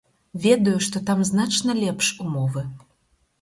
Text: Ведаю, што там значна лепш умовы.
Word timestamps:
Ведаю, 0.45 0.73
што 0.85 1.01
там 1.09 1.21
значна 1.31 1.75
лепш 1.83 2.11
умовы. 2.25 2.65